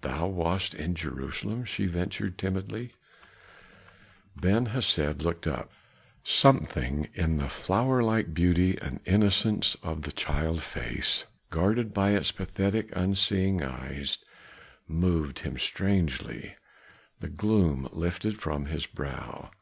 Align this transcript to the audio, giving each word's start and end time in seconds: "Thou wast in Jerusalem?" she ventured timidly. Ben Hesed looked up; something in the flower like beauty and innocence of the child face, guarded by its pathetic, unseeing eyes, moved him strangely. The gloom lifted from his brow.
"Thou 0.00 0.26
wast 0.26 0.74
in 0.74 0.96
Jerusalem?" 0.96 1.62
she 1.64 1.86
ventured 1.86 2.36
timidly. 2.36 2.94
Ben 4.34 4.66
Hesed 4.66 5.22
looked 5.22 5.46
up; 5.46 5.70
something 6.24 7.06
in 7.14 7.36
the 7.36 7.48
flower 7.48 8.02
like 8.02 8.34
beauty 8.34 8.76
and 8.82 8.98
innocence 9.04 9.76
of 9.84 10.02
the 10.02 10.10
child 10.10 10.62
face, 10.62 11.26
guarded 11.50 11.94
by 11.94 12.10
its 12.10 12.32
pathetic, 12.32 12.88
unseeing 12.96 13.62
eyes, 13.62 14.18
moved 14.88 15.38
him 15.38 15.56
strangely. 15.56 16.56
The 17.20 17.28
gloom 17.28 17.88
lifted 17.92 18.40
from 18.40 18.66
his 18.66 18.84
brow. 18.86 19.52